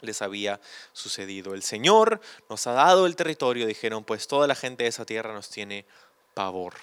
[0.00, 0.60] les había
[0.92, 1.54] sucedido.
[1.54, 5.32] El Señor nos ha dado el territorio, dijeron, pues toda la gente de esa tierra
[5.32, 5.86] nos tiene
[6.34, 6.74] pavor.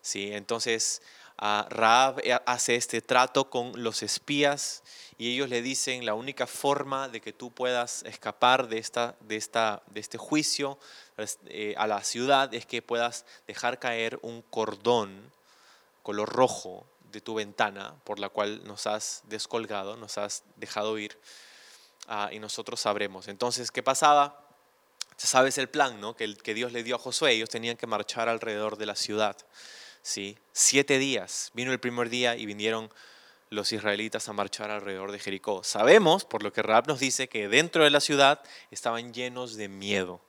[0.00, 0.32] ¿Sí?
[0.32, 1.02] Entonces,
[1.38, 4.82] Raab eh, hace este trato con los espías
[5.18, 9.36] y ellos le dicen la única forma de que tú puedas escapar de, esta, de,
[9.36, 10.78] esta, de este juicio
[11.46, 15.32] eh, a la ciudad es que puedas dejar caer un cordón
[16.02, 21.18] color rojo de tu ventana por la cual nos has descolgado, nos has dejado ir
[22.08, 23.28] ah, y nosotros sabremos.
[23.28, 24.44] Entonces, ¿qué pasaba?
[25.16, 26.14] Sabes el plan ¿no?
[26.16, 29.36] que, que Dios le dio a Josué, ellos tenían que marchar alrededor de la ciudad.
[30.02, 30.38] ¿Sí?
[30.52, 31.50] Siete días.
[31.54, 32.90] Vino el primer día y vinieron
[33.50, 35.64] los israelitas a marchar alrededor de Jericó.
[35.64, 39.68] Sabemos, por lo que Raab nos dice, que dentro de la ciudad estaban llenos de
[39.68, 40.20] miedo,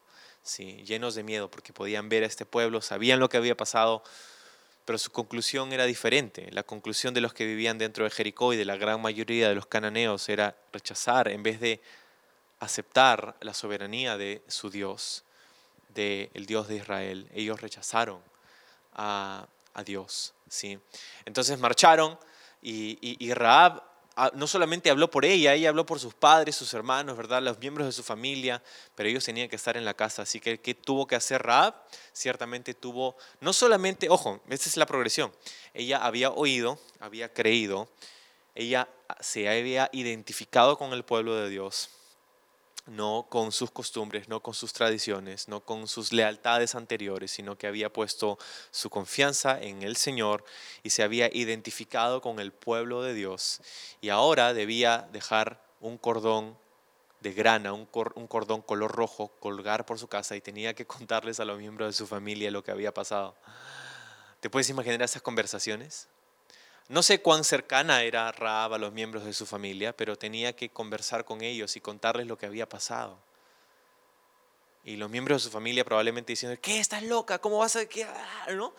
[0.43, 0.84] ¿sí?
[0.86, 4.03] llenos de miedo, porque podían ver a este pueblo, sabían lo que había pasado,
[4.86, 6.49] pero su conclusión era diferente.
[6.51, 9.55] La conclusión de los que vivían dentro de Jericó y de la gran mayoría de
[9.55, 11.82] los cananeos era rechazar en vez de
[12.60, 15.23] aceptar la soberanía de su Dios,
[15.93, 17.29] del Dios de Israel.
[17.34, 18.21] Ellos rechazaron
[18.93, 19.47] a
[19.80, 20.34] a Dios.
[20.48, 20.80] ¿sí?
[21.26, 22.18] Entonces marcharon
[22.62, 23.82] y, y, Raab
[24.15, 27.42] ah, no solamente habló por ella, ella habló por sus padres, sus hermanos, ¿verdad?
[27.42, 28.62] Los miembros de su familia,
[28.96, 30.24] pero ellos tenían que estar en la casa.
[30.24, 31.76] Así que, ¿qué tuvo que hacer Raab?
[32.12, 35.32] Ciertamente tuvo, no solamente, ojo, esta es la progresión.
[35.74, 37.89] Ella había oído, había creído,
[38.56, 38.89] ella
[39.22, 41.89] se había identificado con el pueblo de Dios,
[42.89, 47.67] no con sus costumbres, no con sus tradiciones, no con sus lealtades anteriores, sino que
[47.67, 48.38] había puesto
[48.71, 50.43] su confianza en el Señor
[50.84, 53.62] y se había identificado con el pueblo de Dios.
[54.02, 56.58] Y ahora debía dejar un cordón
[57.21, 61.45] de grana, un, cordón color rojo, colgar por su casa y tenía que contarles a
[61.45, 63.36] los miembros de su familia lo que había pasado.
[64.39, 66.08] ¿Te puedes imaginar esas conversaciones?
[66.89, 70.69] No sé cuán cercana era Raab a los miembros de su familia, pero tenía que
[70.69, 73.19] conversar con ellos y contarles lo que había pasado.
[74.84, 76.80] Y los miembros de su familia probablemente diciendo, ¿qué?
[76.80, 77.38] ¿Estás loca?
[77.38, 78.73] ¿Cómo vas a, qué, ah, ¿no?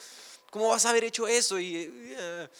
[0.51, 1.61] ¿Cómo vas a haber hecho eso?
[1.61, 2.51] Y, ah,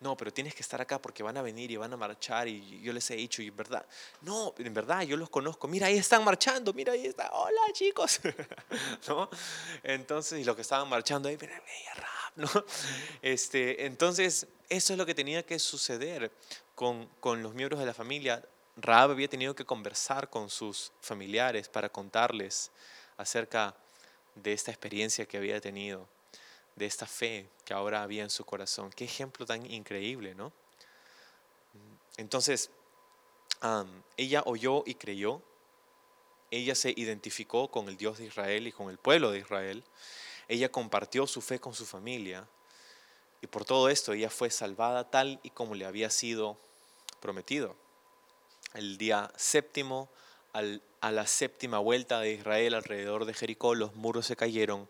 [0.00, 2.80] no, pero tienes que estar acá porque van a venir y van a marchar y
[2.80, 3.84] yo les he dicho, y en verdad,
[4.20, 8.20] no, en verdad yo los conozco, mira, ahí están marchando, mira, ahí está, hola chicos,
[9.08, 9.28] ¿no?
[9.82, 11.60] Entonces, y los que estaban marchando ahí, mira,
[11.96, 12.27] Raab,
[13.22, 16.30] Este, entonces, eso es lo que tenía que suceder
[16.74, 18.44] con, con los miembros de la familia.
[18.76, 22.70] Raab había tenido que conversar con sus familiares para contarles
[23.16, 23.74] acerca
[24.36, 26.08] de esta experiencia que había tenido,
[26.76, 28.90] de esta fe que ahora había en su corazón.
[28.90, 30.52] Qué ejemplo tan increíble, ¿no?
[32.16, 32.70] Entonces,
[34.16, 35.42] ella oyó y creyó,
[36.50, 39.84] ella se identificó con el Dios de Israel y con el pueblo de Israel,
[40.48, 42.48] ella compartió su fe con su familia
[43.40, 46.58] y por todo esto ella fue salvada tal y como le había sido
[47.20, 47.76] prometido.
[48.74, 50.08] El día séptimo,
[50.52, 54.88] a la séptima vuelta de Israel alrededor de Jericó, los muros se cayeron,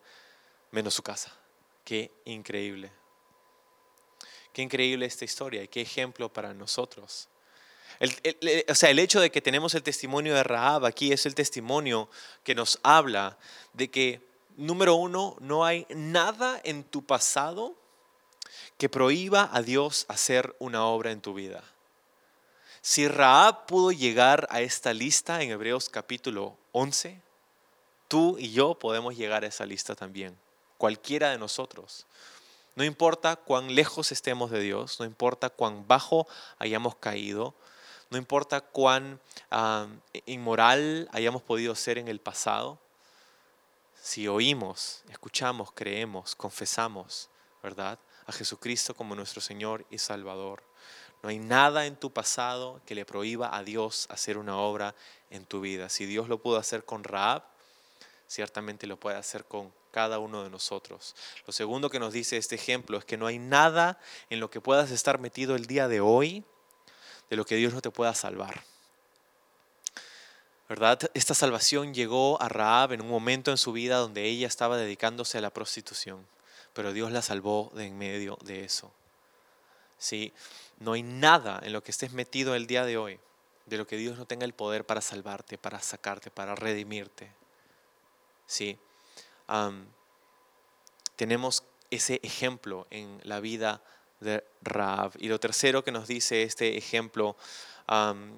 [0.71, 1.37] menos su casa.
[1.85, 2.91] Qué increíble.
[4.53, 7.29] Qué increíble esta historia y qué ejemplo para nosotros.
[8.69, 12.09] o sea, el hecho de que tenemos el testimonio de Rahab aquí es el testimonio
[12.43, 13.39] que nos habla
[13.73, 14.28] de que,
[14.59, 17.77] número uno, no hay nada en tu pasado
[18.77, 21.63] que prohíba a Dios hacer una obra en tu vida.
[22.81, 27.23] Si Raab pudo llegar a esta lista en Hebreos capítulo 11,
[28.09, 30.37] tú y yo podemos llegar a esa lista también,
[30.77, 32.07] cualquiera de nosotros.
[32.75, 36.27] No importa cuán lejos estemos de Dios, no importa cuán bajo
[36.59, 37.55] hayamos caído,
[38.11, 39.21] no importa cuán
[39.53, 39.87] ah,
[40.27, 42.79] inmoral hayamos podido ser en el pasado,
[44.01, 47.29] si oímos, escuchamos, creemos, confesamos,
[47.63, 47.99] ¿verdad?
[48.29, 50.63] a Jesucristo como nuestro Señor y Salvador.
[51.23, 54.95] No hay nada en tu pasado que le prohíba a Dios hacer una obra
[55.31, 55.89] en tu vida.
[55.89, 57.43] Si Dios lo pudo hacer con Raab,
[58.29, 61.17] ciertamente lo puede hacer con cada uno de nosotros.
[61.47, 64.61] Lo segundo que nos dice este ejemplo es que no hay nada en lo que
[64.61, 66.45] puedas estar metido el día de hoy
[67.31, 68.63] de lo que Dios no te pueda salvar.
[70.69, 71.11] ¿Verdad?
[71.15, 75.39] Esta salvación llegó a Raab en un momento en su vida donde ella estaba dedicándose
[75.39, 76.27] a la prostitución,
[76.75, 78.93] pero Dios la salvó de en medio de eso.
[79.97, 80.33] ¿Sí?
[80.79, 83.19] No hay nada en lo que estés metido el día de hoy
[83.69, 87.31] de lo que Dios no tenga el poder para salvarte, para sacarte, para redimirte.
[88.47, 88.79] ¿Sí?
[91.17, 93.83] tenemos ese ejemplo en la vida
[94.21, 95.13] de Raab.
[95.19, 97.35] Y lo tercero que nos dice este ejemplo,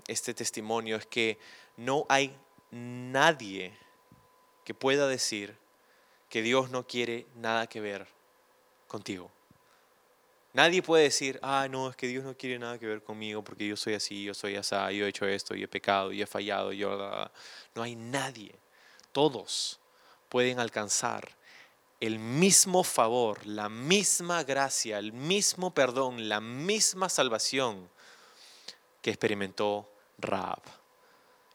[0.07, 1.39] este testimonio, es que
[1.77, 2.37] no hay
[2.71, 3.77] nadie
[4.65, 5.57] que pueda decir
[6.29, 8.07] que Dios no quiere nada que ver
[8.87, 9.31] contigo.
[10.53, 13.67] Nadie puede decir, ah, no, es que Dios no quiere nada que ver conmigo porque
[13.67, 16.27] yo soy así, yo soy así, yo he hecho esto, yo he pecado, yo he
[16.27, 17.31] fallado, yo...
[17.75, 18.55] No hay nadie.
[19.13, 19.79] Todos
[20.29, 21.37] pueden alcanzar
[22.01, 27.89] el mismo favor, la misma gracia, el mismo perdón, la misma salvación
[29.03, 30.63] que experimentó Raab.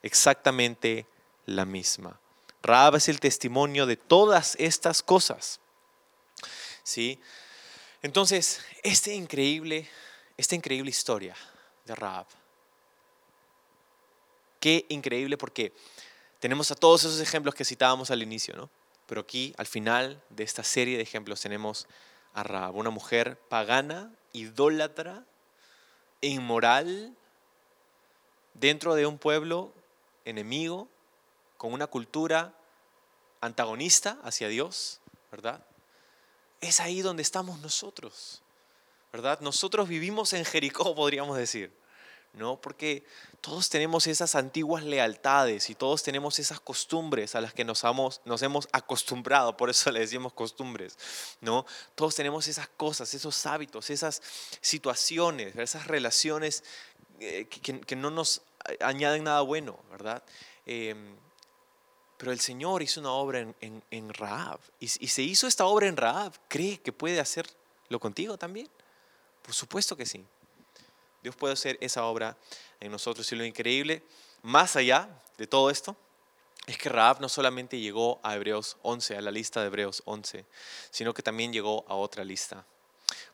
[0.05, 1.07] Exactamente
[1.47, 2.19] la misma.
[2.61, 5.59] Raab es el testimonio de todas estas cosas.
[6.83, 7.19] ¿Sí?
[8.03, 9.89] Entonces, esta increíble,
[10.37, 11.35] esta increíble historia
[11.85, 12.27] de Raab.
[14.59, 15.73] Qué increíble porque
[16.39, 18.69] tenemos a todos esos ejemplos que citábamos al inicio, ¿no?
[19.07, 21.87] Pero aquí, al final de esta serie de ejemplos, tenemos
[22.35, 25.25] a Raab, una mujer pagana, idólatra,
[26.21, 27.17] inmoral,
[28.53, 29.73] dentro de un pueblo
[30.25, 30.89] enemigo,
[31.57, 32.53] con una cultura
[33.41, 34.99] antagonista hacia Dios,
[35.31, 35.63] ¿verdad?
[36.67, 38.41] es ahí donde estamos nosotros,
[39.11, 39.39] ¿verdad?
[39.41, 41.71] Nosotros vivimos en Jericó, podríamos decir,
[42.33, 42.59] ¿no?
[42.59, 43.05] Porque
[43.39, 47.83] todos tenemos esas antiguas lealtades y todos tenemos esas costumbres a las que nos,
[48.25, 50.97] nos hemos acostumbrado, por eso le decimos costumbres,
[51.39, 51.65] ¿no?
[51.95, 54.21] Todos tenemos esas cosas, esos hábitos, esas
[54.61, 56.63] situaciones, esas relaciones
[57.19, 58.41] eh, que, no nos
[58.79, 60.23] añaden nada bueno, ¿verdad?
[60.65, 61.15] Em,
[62.17, 64.59] pero el Señor hizo una obra en, Raab.
[64.79, 66.33] Y, y, se hizo esta obra en Raab.
[66.47, 68.69] ¿Cree que puede hacerlo contigo también?
[69.41, 70.25] Por supuesto que sí.
[71.21, 72.37] Dios puede hacer esa obra
[72.79, 73.31] en nosotros.
[73.31, 74.03] Y lo increíble,
[74.43, 75.95] más allá de todo esto,
[76.67, 80.45] es que Raab no solamente llegó a Hebreos 11, a la lista de Hebreos 11,
[80.89, 82.65] sino que también llegó a otra lista.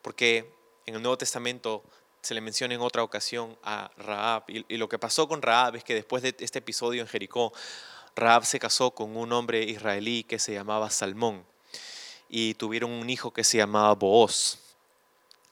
[0.01, 0.53] Porque
[0.85, 1.83] en el Nuevo Testamento
[2.21, 4.43] se le menciona en otra ocasión a Raab.
[4.47, 7.51] Y, lo que pasó con Raab es que después de este episodio en Jericó,
[8.15, 11.45] Raab se casó con un hombre israelí que se llamaba Salmón
[12.29, 14.59] y tuvieron un hijo que se llamaba Booz.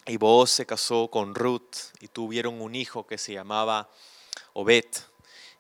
[0.06, 3.90] Y Booz se casó con Ruth y tuvieron un hijo que se llamaba
[4.54, 4.86] Obed.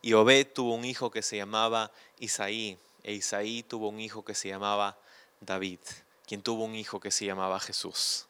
[0.01, 2.77] Y Obed tuvo un hijo que se llamaba Isaí.
[3.03, 4.97] E Isaí tuvo un hijo que se llamaba
[5.41, 5.79] David,
[6.25, 8.28] quien tuvo un hijo que se llamaba Jesús.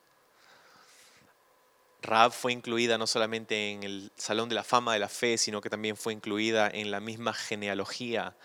[2.02, 5.62] Raab fue incluida no solamente en el Salón de la Fama de la Fe, sino
[5.62, 8.36] que también fue incluida en la misma genealogía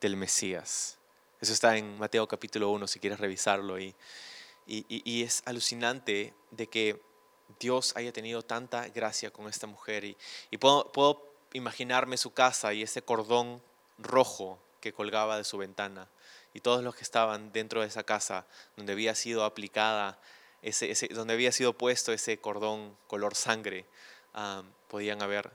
[0.00, 0.98] del Mesías.
[1.40, 3.78] Eso está en Mateo capítulo 1, si quieres revisarlo.
[3.78, 3.94] Y,
[4.66, 7.02] y, es alucinante de que
[7.60, 10.04] Dios haya tenido tanta gracia con esta mujer.
[10.04, 10.16] Y,
[10.50, 13.62] y puedo, puedo imaginarme su casa y ese cordón
[13.98, 16.08] rojo que colgaba de su ventana.
[16.54, 20.18] Y todos los que estaban dentro de esa casa, donde había sido aplicada
[21.10, 23.86] donde había sido puesto ese cordón color sangre,
[24.88, 25.50] podían haber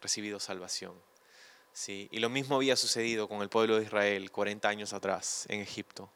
[0.00, 0.94] recibido salvación.
[1.72, 2.08] ¿sí?
[2.10, 6.10] Y lo mismo había sucedido con el pueblo de Israel 40 años atrás en Egipto.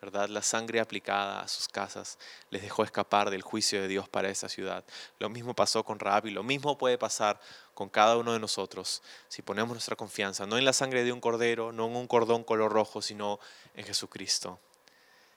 [0.00, 0.30] ¿verdad?
[0.30, 4.48] La sangre aplicada a sus casas les dejó escapar del juicio de Dios para esa
[4.48, 4.84] ciudad.
[5.18, 7.38] Lo mismo pasó con Raab y lo mismo puede pasar
[7.74, 11.20] con cada uno de nosotros si ponemos nuestra confianza no en la sangre de un
[11.20, 13.40] cordero, no en un cordón color rojo, sino
[13.74, 14.58] en Jesucristo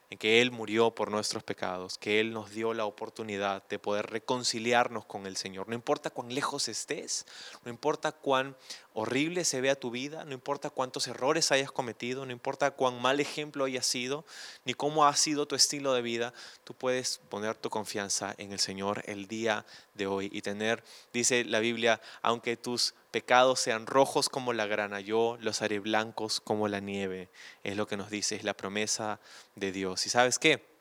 [0.09, 4.07] en que Él murió por nuestros pecados, que Él nos dio la oportunidad de poder
[4.07, 5.67] reconciliarnos con el Señor.
[5.67, 7.25] No importa cuán lejos estés,
[7.63, 8.55] no importa cuán
[8.93, 13.19] horrible se vea tu vida, no importa cuántos errores hayas cometido, no importa cuán mal
[13.19, 14.25] ejemplo hayas sido,
[14.65, 18.59] ni cómo ha sido tu estilo de vida, tú puedes poner tu confianza en el
[18.59, 24.29] Señor el día de hoy y tener, dice la Biblia, aunque tus pecados sean rojos
[24.29, 27.29] como la grana, yo los haré blancos como la nieve.
[27.63, 29.19] Es lo que nos dice, es la promesa
[29.55, 30.05] de Dios.
[30.05, 30.72] ¿Y sabes qué?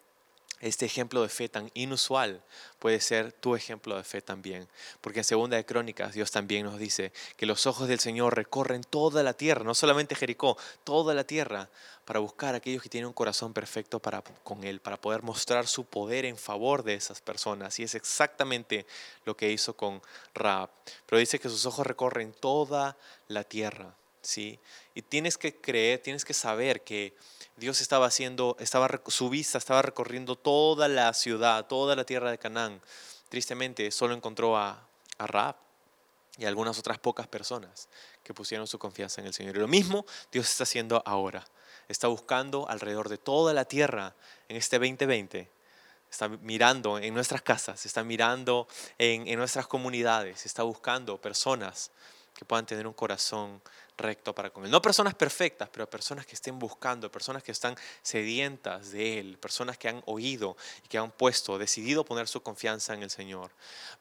[0.63, 2.41] Este ejemplo de fe tan inusual
[2.79, 4.69] puede ser tu ejemplo de fe también.
[5.01, 8.85] Porque en Segunda de Crónicas Dios también nos dice que los ojos del Señor recorren
[8.85, 11.69] toda la tierra, no solamente Jericó, toda la tierra,
[12.05, 15.67] para buscar a aquellos que tienen un corazón perfecto para, con Él, para poder mostrar
[15.67, 17.81] su poder en favor de esas personas.
[17.81, 18.87] Y es exactamente
[19.25, 20.01] lo que hizo con
[20.33, 20.71] Raab.
[21.07, 22.97] Pero dice que sus ojos recorren toda
[23.27, 23.97] la tierra.
[24.23, 24.59] ¿sí?
[24.95, 27.15] Y tienes que creer, tienes que saber que
[27.57, 32.39] Dios estaba haciendo, estaba, su vista estaba recorriendo toda la ciudad, toda la tierra de
[32.39, 32.81] Canaán.
[33.29, 34.87] Tristemente, solo encontró a,
[35.19, 35.57] a Raab
[36.39, 37.89] y algunas otras pocas personas
[38.23, 39.57] que pusieron su confianza en el Señor.
[39.57, 41.45] Y lo mismo Dios está haciendo ahora.
[41.89, 44.15] Está buscando alrededor de toda la tierra
[44.49, 45.51] en este 2020.
[46.11, 51.91] Está mirando en nuestras casas, está mirando en, en nuestras comunidades, está buscando personas
[52.35, 53.63] que puedan tener un corazón
[54.03, 54.71] recto para con Él.
[54.71, 59.79] No personas perfectas, pero personas que estén buscando, personas que están sedientas de Él, personas
[59.79, 63.51] que han oído y que han puesto, decidido poner su confianza en el Señor,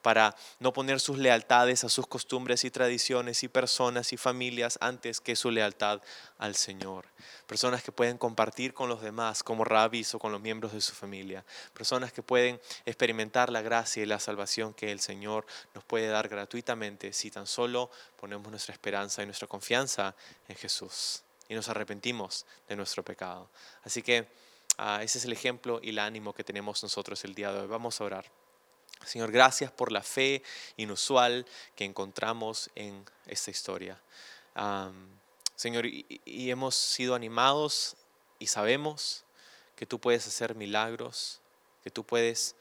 [0.01, 5.21] para no poner sus lealtades a sus costumbres y tradiciones y personas y familias antes
[5.21, 6.01] que su lealtad
[6.37, 7.05] al Señor.
[7.45, 10.93] Personas que pueden compartir con los demás, como rabis o con los miembros de su
[10.93, 11.45] familia.
[11.73, 15.45] Personas que pueden experimentar la gracia y la salvación que el Señor
[15.75, 21.23] nos puede dar gratuitamente si tan solo ponemos nuestra esperanza y nuestra confianza en Jesús
[21.49, 23.49] y nos arrepentimos de nuestro pecado.
[23.83, 24.27] Así que
[24.77, 27.67] ah, ese es el ejemplo y el ánimo que tenemos nosotros el día de hoy.
[27.67, 28.25] Vamos a orar.
[29.05, 30.43] Señor, gracias por la fe
[30.77, 33.99] inusual que encontramos en esta historia.
[35.55, 37.95] Señor, y, y hemos sido animados
[38.39, 39.25] y sabemos
[39.75, 41.41] que tú puedes hacer milagros,
[41.83, 42.55] que tú puedes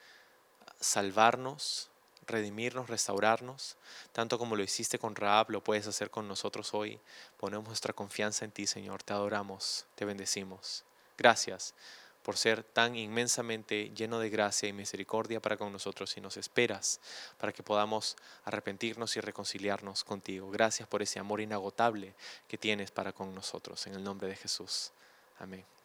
[0.80, 1.89] salvarnos,
[2.30, 3.76] redimirnos, restaurarnos,
[4.12, 7.00] tanto como lo hiciste con Raab, lo puedes hacer con nosotros hoy.
[7.36, 9.02] Ponemos nuestra confianza en ti, Señor.
[9.02, 10.84] Te adoramos, te bendecimos.
[11.18, 11.74] Gracias
[12.22, 17.00] por ser tan inmensamente lleno de gracia y misericordia para con nosotros y nos esperas
[17.38, 20.50] para que podamos arrepentirnos y reconciliarnos contigo.
[20.50, 22.14] Gracias por ese amor inagotable
[22.46, 23.86] que tienes para con nosotros.
[23.86, 24.92] En el nombre de Jesús.
[25.38, 25.79] Amén.